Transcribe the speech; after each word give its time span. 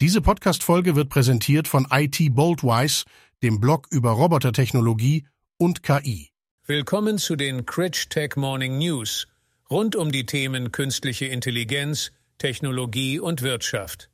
Diese 0.00 0.20
Podcast-Folge 0.20 0.94
wird 0.94 1.08
präsentiert 1.08 1.66
von 1.66 1.88
IT 1.90 2.32
Boldwise, 2.32 3.04
dem 3.42 3.58
Blog 3.58 3.88
über 3.90 4.12
Robotertechnologie 4.12 5.26
und 5.56 5.82
KI. 5.82 6.30
Willkommen 6.66 7.18
zu 7.18 7.34
den 7.34 7.66
Critch 7.66 8.08
Tech 8.08 8.36
Morning 8.36 8.78
News 8.78 9.26
rund 9.68 9.96
um 9.96 10.12
die 10.12 10.24
Themen 10.24 10.70
künstliche 10.70 11.24
Intelligenz, 11.24 12.12
Technologie 12.38 13.18
und 13.18 13.42
Wirtschaft. 13.42 14.08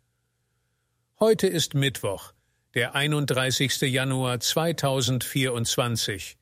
Heute 1.21 1.49
ist 1.49 1.75
Mittwoch, 1.75 2.33
der 2.73 2.95
31. 2.95 3.83
Januar 3.83 4.41
2024. 4.41 6.39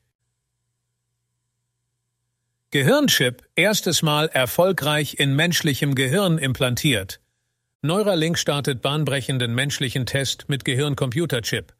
Gehirnchip 2.71 3.43
erstes 3.55 4.03
Mal 4.03 4.29
erfolgreich 4.29 5.19
in 5.19 5.35
menschlichem 5.35 5.95
Gehirn 5.95 6.37
implantiert. 6.37 7.19
Neuralink 7.85 8.37
startet 8.37 8.81
bahnbrechenden 8.81 9.53
menschlichen 9.53 10.05
Test 10.05 10.47
mit 10.47 10.63
Gehirn-Computer-Chip. 10.63 11.73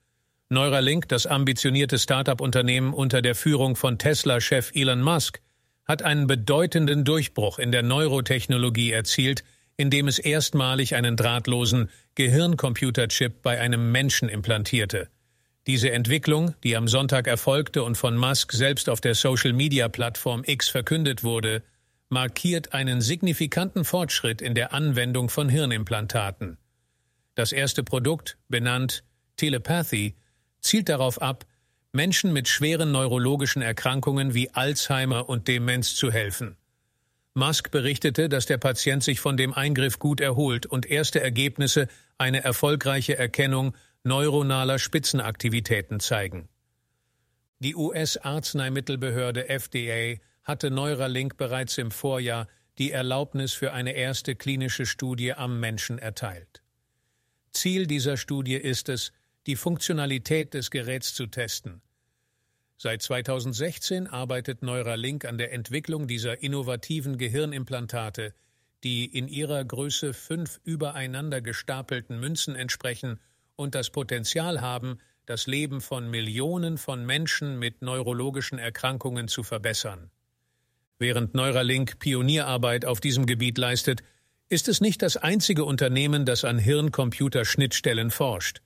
Neuralink, 0.50 1.08
das 1.08 1.26
ambitionierte 1.26 1.98
Start-up-Unternehmen 1.98 2.94
unter 2.94 3.22
der 3.22 3.36
Führung 3.36 3.78
von 3.78 3.98
Tesla-Chef 3.98 4.72
Elon 4.76 5.02
Musk, 5.02 5.40
hat 5.86 6.02
einen 6.02 6.28
bedeutenden 6.28 7.06
Durchbruch 7.06 7.58
in 7.58 7.72
der 7.72 7.84
Neurotechnologie 7.84 8.92
erzielt, 8.92 9.46
indem 9.78 10.10
es 10.10 10.20
erstmalig 10.20 10.96
einen 10.96 11.16
drahtlosen 11.16 11.90
Gehirn-Computer-Chip 12.16 13.42
bei 13.42 13.62
einem 13.62 13.94
Menschen 13.94 14.28
implantierte. 14.28 15.08
Diese 15.68 15.90
Entwicklung, 15.94 16.54
die 16.66 16.76
am 16.76 16.90
Sonntag 16.90 17.28
erfolgte 17.28 17.82
und 17.82 17.96
von 17.96 18.18
Musk 18.18 18.52
selbst 18.52 18.90
auf 18.90 19.00
der 19.00 19.16
Social-Media-Plattform 19.16 20.44
X 20.46 20.68
verkündet 20.68 21.24
wurde, 21.24 21.64
markiert 22.14 22.74
einen 22.74 23.02
signifikanten 23.02 23.84
Fortschritt 23.84 24.42
in 24.42 24.56
der 24.56 24.74
Anwendung 24.74 25.30
von 25.30 25.50
Hirnimplantaten. 25.50 26.58
Das 27.36 27.52
erste 27.52 27.84
Produkt, 27.84 28.38
benannt 28.48 29.04
Telepathy, 29.36 30.16
zielt 30.62 30.88
darauf 30.88 31.22
ab, 31.22 31.46
Menschen 31.92 32.32
mit 32.32 32.48
schweren 32.48 32.92
neurologischen 32.92 33.62
Erkrankungen 33.62 34.34
wie 34.34 34.52
Alzheimer 34.52 35.28
und 35.28 35.48
Demenz 35.48 35.96
zu 35.96 36.12
helfen. 36.12 36.56
Musk 37.34 37.72
berichtete, 37.72 38.30
dass 38.30 38.46
der 38.46 38.60
Patient 38.60 39.04
sich 39.04 39.20
von 39.20 39.36
dem 39.36 39.54
Eingriff 39.54 39.98
gut 39.98 40.22
erholt 40.22 40.66
und 40.68 40.86
erste 40.86 41.20
Ergebnisse 41.20 41.88
eine 42.20 42.44
erfolgreiche 42.44 43.18
Erkennung 43.18 43.76
neuronaler 44.04 44.78
Spitzenaktivitäten 44.78 46.00
zeigen. 46.00 46.48
Die 47.60 47.76
US-Arzneimittelbehörde 47.76 49.50
FDA 49.50 50.20
hatte 50.44 50.72
Neuralink 50.72 51.38
bereits 51.38 51.78
im 51.78 51.92
Vorjahr 51.92 52.48
die 52.78 52.92
Erlaubnis 52.92 53.54
für 53.54 53.72
eine 53.72 53.94
erste 53.94 54.36
klinische 54.36 54.86
Studie 54.86 55.34
am 55.34 55.60
Menschen 55.60 56.00
erteilt. 56.00 56.64
Ziel 57.52 57.86
dieser 57.86 58.18
Studie 58.18 58.56
ist 58.56 58.90
es, 58.90 59.12
die 59.46 59.56
Funktionalität 59.56 60.54
des 60.54 60.72
Geräts 60.72 61.14
zu 61.14 61.28
testen. 61.28 61.82
Seit 62.78 63.02
2016 63.02 64.08
arbeitet 64.08 64.64
Neuralink 64.64 65.26
an 65.26 65.38
der 65.38 65.54
Entwicklung 65.54 66.08
dieser 66.08 66.42
innovativen 66.42 67.18
Gehirnimplantate, 67.18 68.34
die 68.84 69.06
in 69.06 69.28
ihrer 69.28 69.64
Größe 69.64 70.14
fünf 70.14 70.60
übereinander 70.64 71.42
gestapelten 71.42 72.20
Münzen 72.20 72.56
entsprechen 72.56 73.20
und 73.56 73.76
das 73.76 73.90
Potenzial 73.92 74.62
haben, 74.62 74.98
das 75.26 75.48
Leben 75.48 75.80
von 75.80 76.10
Millionen 76.10 76.78
von 76.78 77.06
Menschen 77.06 77.60
mit 77.60 77.82
neurologischen 77.82 78.60
Erkrankungen 78.60 79.28
zu 79.28 79.44
verbessern. 79.44 80.12
Während 81.00 81.34
Neuralink 81.34 82.00
Pionierarbeit 82.00 82.86
auf 82.86 83.00
diesem 83.00 83.26
Gebiet 83.26 83.58
leistet, 83.58 84.04
ist 84.50 84.68
es 84.68 84.82
nicht 84.82 85.02
das 85.02 85.18
einzige 85.18 85.66
Unternehmen, 85.66 86.26
das 86.26 86.46
an 86.46 86.60
Hirn-Computer-Schnittstellen 86.60 88.12
forscht. 88.12 88.62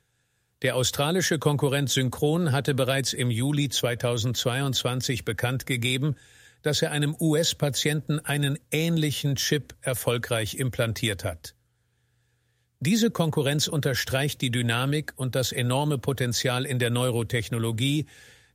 Der 0.63 0.75
australische 0.75 1.39
Konkurrent 1.39 1.89
Synchron 1.89 2.51
hatte 2.51 2.73
bereits 2.73 3.13
im 3.13 3.29
Juli 3.29 3.69
2022 3.69 5.23
bekannt 5.23 5.65
gegeben, 5.65 6.15
dass 6.63 6.81
er 6.81 6.91
einem 6.91 7.15
US-Patienten 7.19 8.19
einen 8.19 8.57
ähnlichen 8.71 9.35
Chip 9.35 9.75
erfolgreich 9.81 10.55
implantiert 10.55 11.23
hat. 11.23 11.53
Diese 12.79 13.09
Konkurrenz 13.09 13.67
unterstreicht 13.67 14.41
die 14.41 14.51
Dynamik 14.51 15.13
und 15.15 15.35
das 15.35 15.51
enorme 15.51 15.97
Potenzial 15.97 16.65
in 16.65 16.79
der 16.79 16.89
Neurotechnologie, 16.89 18.05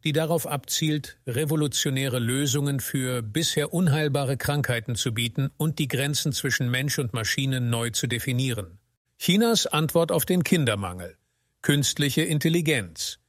die 0.05 0.13
darauf 0.13 0.47
abzielt, 0.47 1.19
revolutionäre 1.27 2.19
Lösungen 2.19 2.81
für 2.81 3.23
bisher 3.23 3.73
unheilbare 3.73 4.37
Krankheiten 4.37 4.97
zu 4.97 5.15
bieten 5.15 5.51
und 5.57 5.79
die 5.79 5.89
Grenzen 5.89 6.33
zwischen 6.33 6.71
Mensch 6.71 6.99
und 6.99 7.13
Maschine 7.13 7.61
neu 7.61 7.91
zu 7.91 8.07
definieren. 8.07 8.79
Chinas 9.19 9.67
Antwort 9.67 10.11
auf 10.11 10.25
den 10.25 10.43
Kindermangel. 10.43 11.17
Künstliche 11.63 12.23
Intelligenz. 12.23 13.21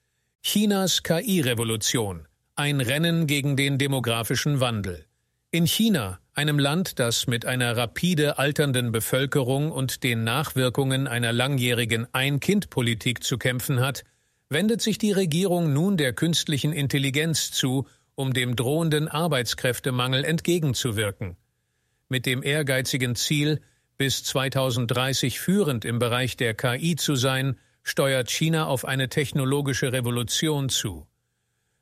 Chinas 0.41 1.03
KI-Revolution. 1.03 2.27
Ein 2.55 2.81
Rennen 2.81 3.27
gegen 3.27 3.55
den 3.55 3.77
demografischen 3.77 4.59
Wandel. 4.59 5.05
In 5.51 5.67
China, 5.67 6.19
einem 6.33 6.57
Land, 6.57 6.97
das 6.97 7.27
mit 7.27 7.45
einer 7.45 7.77
rapide 7.77 8.39
alternden 8.39 8.91
Bevölkerung 8.91 9.71
und 9.71 10.03
den 10.03 10.23
Nachwirkungen 10.23 11.07
einer 11.07 11.31
langjährigen 11.31 12.07
Ein-Kind-Politik 12.11 13.23
zu 13.23 13.37
kämpfen 13.37 13.79
hat, 13.79 14.03
wendet 14.53 14.81
sich 14.81 14.97
die 14.97 15.11
Regierung 15.11 15.73
nun 15.73 15.97
der 15.97 16.13
künstlichen 16.13 16.73
Intelligenz 16.73 17.51
zu, 17.51 17.87
um 18.15 18.33
dem 18.33 18.55
drohenden 18.55 19.07
Arbeitskräftemangel 19.07 20.23
entgegenzuwirken. 20.23 21.35
Mit 22.09 22.25
dem 22.25 22.43
ehrgeizigen 22.43 23.15
Ziel, 23.15 23.61
bis 23.97 24.23
2030 24.23 25.39
führend 25.39 25.85
im 25.85 25.99
Bereich 25.99 26.37
der 26.37 26.53
KI 26.53 26.95
zu 26.95 27.15
sein, 27.15 27.57
steuert 27.83 28.31
China 28.31 28.67
auf 28.67 28.85
eine 28.85 29.09
technologische 29.09 29.91
Revolution 29.91 30.69
zu. 30.69 31.07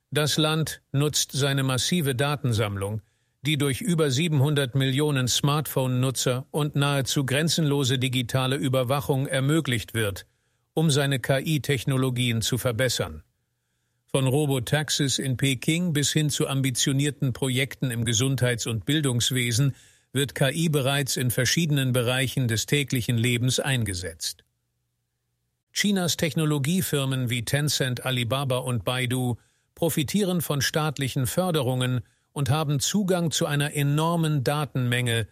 Das 0.09 0.37
Land 0.37 0.81
nutzt 0.91 1.31
seine 1.31 1.63
massive 1.63 2.15
Datensammlung, 2.15 3.01
die 3.43 3.57
durch 3.57 3.81
über 3.81 4.11
700 4.11 4.75
Millionen 4.75 5.27
Smartphone-Nutzer 5.27 6.45
und 6.51 6.75
nahezu 6.75 7.25
grenzenlose 7.25 7.97
digitale 7.97 8.55
Überwachung 8.55 9.27
ermöglicht 9.27 9.93
wird, 9.93 10.25
um 10.73 10.89
seine 10.89 11.19
KI-Technologien 11.19 12.41
zu 12.41 12.57
verbessern. 12.57 13.23
Von 14.07 14.27
Robotaxis 14.27 15.19
in 15.19 15.37
Peking 15.37 15.93
bis 15.93 16.11
hin 16.11 16.29
zu 16.29 16.47
ambitionierten 16.47 17.33
Projekten 17.33 17.91
im 17.91 18.03
Gesundheits- 18.03 18.67
und 18.67 18.85
Bildungswesen 18.85 19.75
wird 20.13 20.35
KI 20.35 20.69
bereits 20.69 21.15
in 21.15 21.31
verschiedenen 21.31 21.93
Bereichen 21.93 22.47
des 22.47 22.65
täglichen 22.65 23.17
Lebens 23.17 23.59
eingesetzt. 23.59 24.43
Chinas 25.71 26.17
Technologiefirmen 26.17 27.29
wie 27.29 27.45
Tencent, 27.45 28.05
Alibaba 28.05 28.57
und 28.57 28.83
Baidu 28.83 29.37
profitieren 29.75 30.41
von 30.41 30.61
staatlichen 30.61 31.27
Förderungen 31.27 32.01
und 32.33 32.49
haben 32.49 32.79
Zugang 32.81 33.31
zu 33.31 33.45
einer 33.45 33.73
enormen 33.73 34.43
Datenmenge, 34.43 35.27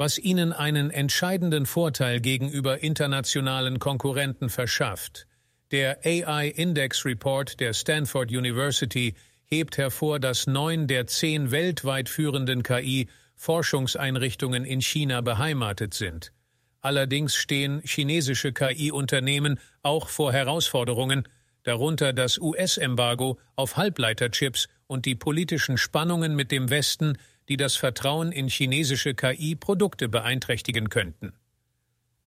was 0.00 0.16
ihnen 0.16 0.54
einen 0.54 0.90
entscheidenden 0.90 1.66
Vorteil 1.66 2.20
gegenüber 2.20 2.82
internationalen 2.82 3.78
Konkurrenten 3.78 4.48
verschafft. 4.48 5.26
Der 5.72 5.98
AI 6.06 6.48
Index 6.48 7.04
Report 7.04 7.60
der 7.60 7.74
Stanford 7.74 8.30
University 8.30 9.14
hebt 9.44 9.76
hervor, 9.76 10.18
dass 10.18 10.46
neun 10.46 10.86
der 10.86 11.06
zehn 11.06 11.50
weltweit 11.50 12.08
führenden 12.08 12.62
KI-Forschungseinrichtungen 12.62 14.64
in 14.64 14.80
China 14.80 15.20
beheimatet 15.20 15.92
sind. 15.92 16.32
Allerdings 16.80 17.34
stehen 17.34 17.82
chinesische 17.84 18.54
KI-Unternehmen 18.54 19.60
auch 19.82 20.08
vor 20.08 20.32
Herausforderungen, 20.32 21.28
darunter 21.62 22.14
das 22.14 22.38
US-Embargo 22.38 23.38
auf 23.54 23.76
Halbleiterchips 23.76 24.68
und 24.86 25.04
die 25.04 25.14
politischen 25.14 25.76
Spannungen 25.76 26.34
mit 26.34 26.50
dem 26.52 26.70
Westen, 26.70 27.18
die 27.50 27.56
das 27.56 27.74
Vertrauen 27.74 28.30
in 28.30 28.48
chinesische 28.48 29.12
KI-Produkte 29.12 30.08
beeinträchtigen 30.08 30.88
könnten. 30.88 31.32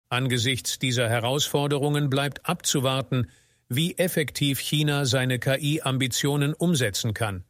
Angesichts 0.09 0.79
dieser 0.79 1.09
Herausforderungen 1.09 2.09
bleibt 2.09 2.45
abzuwarten, 2.45 3.31
wie 3.69 3.97
effektiv 3.97 4.59
China 4.59 5.05
seine 5.05 5.39
KI-Ambitionen 5.39 6.53
umsetzen 6.53 7.13
kann. 7.13 7.45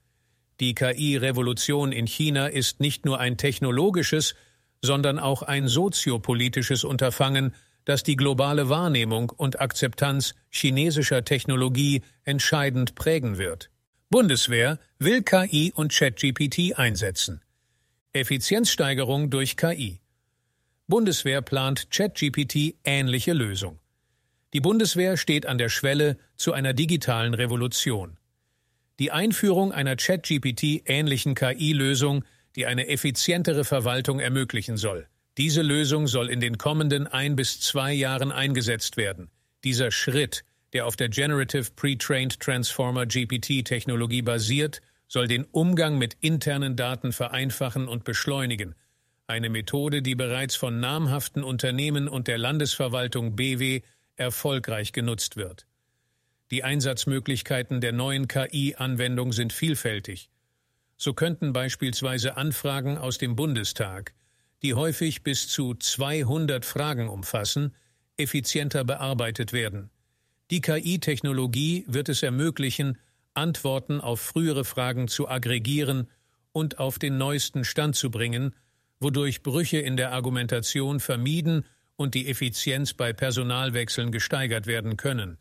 Die 0.60 0.76
KI-Revolution 0.76 1.92
in 1.92 2.06
China 2.06 2.46
ist 2.46 2.80
nicht 2.80 3.06
nur 3.06 3.20
ein 3.20 3.38
technologisches, 3.38 4.36
sondern 4.84 5.18
auch 5.18 5.42
ein 5.42 5.68
soziopolitisches 5.68 6.84
Unterfangen, 6.84 7.56
das 7.86 8.04
die 8.04 8.16
globale 8.16 8.70
Wahrnehmung 8.70 9.32
und 9.32 9.60
Akzeptanz 9.60 10.36
chinesischer 10.50 11.26
Technologie 11.26 12.04
entscheidend 12.24 12.94
prägen 12.94 13.40
wird. 13.40 13.72
Bundeswehr 14.12 14.78
will 15.00 15.24
KI 15.24 15.74
und 15.76 15.92
ChatGPT 15.92 16.78
einsetzen. 16.78 17.42
Effizienzsteigerung 18.16 19.32
durch 19.32 19.58
KI. 19.58 20.00
Bundeswehr 20.86 21.42
plant 21.42 21.90
ChatGPT 21.90 22.76
ähnliche 22.84 23.34
Lösung. 23.34 23.80
Die 24.54 24.60
Bundeswehr 24.60 25.18
steht 25.18 25.48
an 25.48 25.58
der 25.58 25.70
Schwelle 25.70 26.20
zu 26.36 26.54
einer 26.54 26.74
digitalen 26.74 27.34
Revolution. 27.34 28.20
Die 29.00 29.10
Einführung 29.10 29.72
einer 29.72 29.96
ChatGPT 29.96 30.84
ähnlichen 30.86 31.34
KI-Lösung, 31.34 32.24
die 32.56 32.68
eine 32.68 32.88
effizientere 32.88 33.64
Verwaltung 33.64 34.20
ermöglichen 34.20 34.78
soll. 34.78 35.08
Diese 35.40 35.64
Lösung 35.64 36.06
soll 36.06 36.30
in 36.30 36.40
den 36.40 36.60
kommenden 36.60 37.08
ein 37.08 37.36
bis 37.36 37.62
zwei 37.62 37.94
Jahren 37.94 38.32
eingesetzt 38.32 38.96
werden. 38.96 39.32
Dieser 39.64 39.90
Schritt, 39.90 40.44
der 40.74 40.86
auf 40.86 40.96
der 40.96 41.10
Generative 41.10 41.72
Pre-Trained 41.76 42.40
Transformer 42.40 43.08
GPT-Technologie 43.08 44.22
basiert, 44.22 44.82
soll 45.14 45.28
den 45.28 45.46
Umgang 45.52 46.00
mit 46.00 46.18
internen 46.22 46.76
Daten 46.76 47.12
vereinfachen 47.12 47.88
und 47.88 48.04
beschleunigen. 48.04 48.74
Eine 49.28 49.52
Methode, 49.52 50.02
die 50.02 50.16
bereits 50.16 50.56
von 50.56 50.80
namhaften 50.80 51.44
Unternehmen 51.44 52.08
und 52.08 52.28
der 52.28 52.40
Landesverwaltung 52.40 53.36
BW 53.36 53.82
erfolgreich 54.16 54.92
genutzt 54.92 55.36
wird. 55.36 55.68
Die 56.50 56.64
Einsatzmöglichkeiten 56.64 57.80
der 57.80 57.92
neuen 57.92 58.28
KI-Anwendung 58.28 59.34
sind 59.34 59.54
vielfältig. 59.54 60.32
So 60.98 61.14
könnten 61.14 61.54
beispielsweise 61.54 62.36
Anfragen 62.36 62.98
aus 62.98 63.20
dem 63.20 63.36
Bundestag, 63.36 64.16
die 64.64 64.74
häufig 64.74 65.22
bis 65.22 65.48
zu 65.48 65.76
200 65.76 66.66
Fragen 66.66 67.08
umfassen, 67.08 67.76
effizienter 68.18 68.84
bearbeitet 68.84 69.54
werden. 69.54 69.92
Die 70.50 70.62
KI-Technologie 70.62 71.86
wird 71.88 72.10
es 72.10 72.24
ermöglichen, 72.24 72.98
Antworten 73.34 74.02
auf 74.02 74.22
frühere 74.22 74.66
Fragen 74.66 75.08
zu 75.08 75.28
aggregieren 75.28 76.10
und 76.52 76.80
auf 76.80 77.00
den 77.00 77.18
neuesten 77.18 77.66
Stand 77.66 77.96
zu 77.96 78.12
bringen, 78.12 78.56
wodurch 79.00 79.44
Brüche 79.44 79.80
in 79.80 79.98
der 79.98 80.12
Argumentation 80.12 81.00
vermieden 81.00 81.66
und 81.96 82.16
die 82.16 82.28
Effizienz 82.28 82.94
bei 82.94 83.14
Personalwechseln 83.14 84.12
gesteigert 84.12 84.68
werden 84.68 84.98
können. 84.98 85.38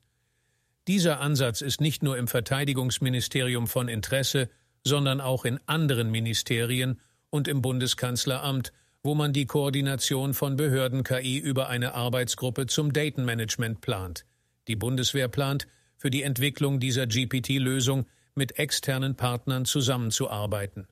Dieser 0.89 1.21
Ansatz 1.21 1.61
ist 1.61 1.81
nicht 1.81 2.03
nur 2.03 2.19
im 2.19 2.27
Verteidigungsministerium 2.27 3.69
von 3.69 3.89
Interesse, 3.89 4.49
sondern 4.85 5.21
auch 5.21 5.45
in 5.45 5.61
anderen 5.67 6.11
Ministerien 6.11 7.01
und 7.31 7.47
im 7.47 7.63
Bundeskanzleramt, 7.63 8.73
wo 9.05 9.15
man 9.15 9.33
die 9.33 9.47
Koordination 9.47 10.35
von 10.35 10.57
Behörden-KI 10.57 11.39
über 11.39 11.69
eine 11.69 11.95
Arbeitsgruppe 11.95 12.67
zum 12.67 12.93
Datenmanagement 12.93 13.81
plant. 13.81 14.25
Die 14.69 14.77
Bundeswehr 14.77 15.29
plant, 15.29 15.67
für 16.03 16.11
die 16.11 16.25
Entwicklung 16.25 16.81
dieser 16.81 17.07
GPT-Lösung 17.07 18.07
mit 18.35 18.59
externen 18.59 19.15
Partnern 19.15 19.65
zusammenzuarbeiten. 19.65 20.89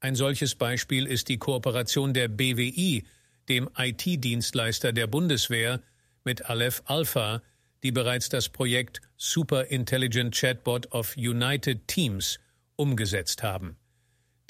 Ein 0.00 0.16
solches 0.16 0.56
Beispiel 0.56 1.06
ist 1.06 1.28
die 1.28 1.38
Kooperation 1.38 2.12
der 2.14 2.26
BWI, 2.26 3.04
dem 3.48 3.70
IT-Dienstleister 3.78 4.92
der 4.92 5.06
Bundeswehr, 5.06 5.80
mit 6.24 6.46
Aleph 6.46 6.82
Alpha, 6.86 7.42
die 7.84 7.92
bereits 7.92 8.28
das 8.28 8.48
Projekt 8.48 9.02
Super 9.16 9.66
Intelligent 9.66 10.34
Chatbot 10.34 10.90
of 10.90 11.16
United 11.16 11.86
Teams 11.86 12.40
umgesetzt 12.74 13.44
haben. 13.44 13.76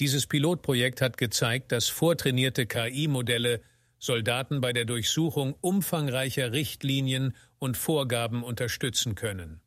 Dieses 0.01 0.27
Pilotprojekt 0.27 1.03
hat 1.03 1.19
gezeigt, 1.19 1.73
dass 1.73 1.91
vortrainierte 1.91 2.65
KI-Modelle 2.65 3.61
Soldaten 3.99 4.63
bei 4.63 4.73
der 4.73 4.87
Durchsuchung 4.87 5.55
umfangreicher 5.61 6.53
Richtlinien 6.53 7.35
und 7.59 7.77
Vorgaben 7.77 8.43
unterstützen 8.43 9.15
können. 9.15 9.61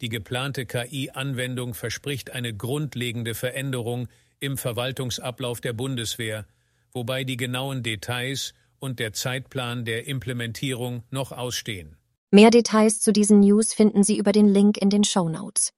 Die 0.00 0.08
geplante 0.08 0.64
KI-Anwendung 0.66 1.74
verspricht 1.74 2.30
eine 2.30 2.54
grundlegende 2.54 3.34
Veränderung 3.34 4.08
im 4.40 4.56
Verwaltungsablauf 4.56 5.60
der 5.60 5.72
Bundeswehr, 5.72 6.46
wobei 6.92 7.24
die 7.24 7.36
genauen 7.36 7.82
Details 7.82 8.54
und 8.78 9.00
der 9.00 9.12
Zeitplan 9.12 9.84
der 9.84 10.06
Implementierung 10.06 11.02
noch 11.10 11.32
ausstehen. 11.32 11.96
Mehr 12.30 12.50
Details 12.50 13.00
zu 13.00 13.12
diesen 13.12 13.40
News 13.40 13.74
finden 13.74 14.04
Sie 14.04 14.18
über 14.18 14.32
den 14.32 14.48
Link 14.48 14.76
in 14.76 14.90
den 14.90 15.02
Show 15.02 15.28
Notes. 15.28 15.72